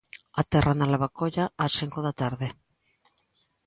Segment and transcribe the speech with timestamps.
[0.41, 2.47] Aterra na Lavacolla ás cinco da tarde.